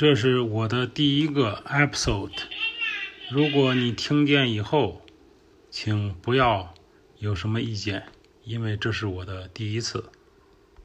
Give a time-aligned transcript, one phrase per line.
[0.00, 2.32] 这是我的第一个 episode
[3.30, 5.02] 如果你听见以后
[5.68, 6.72] 请不要
[7.18, 8.04] 有什么意见
[8.42, 10.10] 因为这是我的第一次。